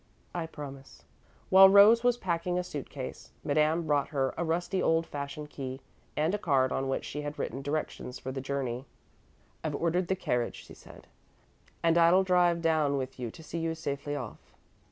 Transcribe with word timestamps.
"I 0.33 0.47
promise." 0.47 1.03
While 1.51 1.69
Rose 1.69 2.03
was 2.03 2.17
packing 2.17 2.57
a 2.57 2.63
suit 2.63 2.89
case, 2.89 3.33
Madame 3.43 3.85
brought 3.85 4.07
her 4.07 4.33
a 4.35 4.43
rusty, 4.43 4.81
old 4.81 5.05
fashioned 5.05 5.51
key, 5.51 5.79
and 6.17 6.33
a 6.33 6.39
card 6.39 6.71
on 6.71 6.89
which 6.89 7.05
she 7.05 7.21
had 7.21 7.37
written 7.37 7.61
directions 7.61 8.17
for 8.17 8.31
the 8.31 8.41
journey. 8.41 8.85
"I've 9.63 9.75
ordered 9.75 10.07
the 10.07 10.15
carriage," 10.15 10.65
she 10.65 10.73
said, 10.73 11.05
"and 11.83 11.99
I'll 11.99 12.23
drive 12.23 12.63
down 12.63 12.97
with 12.97 13.19
you 13.19 13.29
to 13.29 13.43
see 13.43 13.59
you 13.59 13.75
safely 13.75 14.15
off." 14.15 14.55